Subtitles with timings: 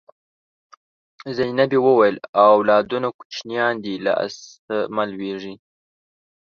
[1.37, 2.15] زینبې وویل
[2.53, 5.55] اولادونه کوچنیان دي له آسه مه لوېږئ.